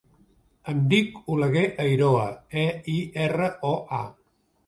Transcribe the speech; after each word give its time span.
Em 0.71 0.79
dic 0.93 1.19
Oleguer 1.33 1.65
Eiroa: 1.83 2.25
e, 2.61 2.65
i, 2.97 2.97
erra, 3.29 3.53
o, 3.75 3.77
a. 4.01 4.03